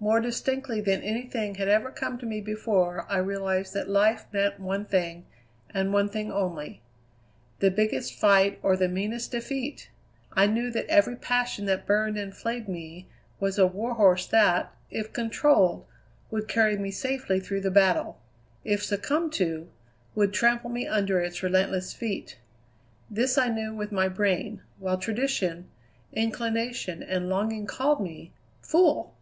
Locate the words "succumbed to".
18.84-19.68